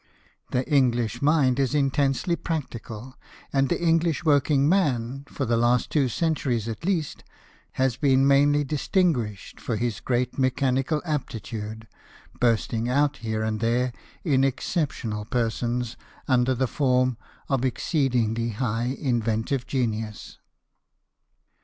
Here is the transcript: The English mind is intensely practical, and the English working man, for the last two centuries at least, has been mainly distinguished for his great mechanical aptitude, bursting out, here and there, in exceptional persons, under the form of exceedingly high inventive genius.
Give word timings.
The 0.49 0.67
English 0.67 1.21
mind 1.21 1.59
is 1.59 1.75
intensely 1.75 2.35
practical, 2.35 3.19
and 3.53 3.69
the 3.69 3.79
English 3.79 4.25
working 4.25 4.67
man, 4.67 5.25
for 5.27 5.45
the 5.45 5.57
last 5.57 5.91
two 5.91 6.09
centuries 6.09 6.67
at 6.67 6.83
least, 6.83 7.23
has 7.73 7.97
been 7.97 8.25
mainly 8.25 8.63
distinguished 8.63 9.59
for 9.59 9.75
his 9.75 9.99
great 9.99 10.39
mechanical 10.39 11.03
aptitude, 11.05 11.87
bursting 12.39 12.89
out, 12.89 13.17
here 13.17 13.43
and 13.43 13.59
there, 13.59 13.93
in 14.23 14.43
exceptional 14.43 15.23
persons, 15.23 15.97
under 16.27 16.55
the 16.55 16.65
form 16.65 17.17
of 17.47 17.63
exceedingly 17.63 18.49
high 18.53 18.97
inventive 18.99 19.67
genius. 19.67 20.39